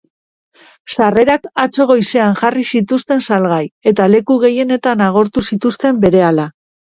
[0.93, 3.61] Sarrerak atzo goizean jarri zituzten salgai,
[3.93, 6.49] eta leku gehienetan agortu zituzten berehala.